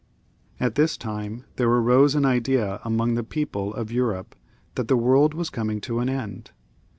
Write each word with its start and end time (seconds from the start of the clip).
At 0.59 0.73
this 0.73 0.97
time 0.97 1.43
there 1.57 1.69
arose 1.69 2.15
an 2.15 2.25
idea 2.25 2.79
among 2.83 3.13
the 3.13 3.23
people 3.23 3.71
of 3.75 3.91
Europe 3.91 4.33
that 4.73 4.87
the 4.87 4.97
world 4.97 5.35
was 5.35 5.51
coming 5.51 5.79
to 5.81 5.99
an 5.99 6.09
end. 6.09 6.49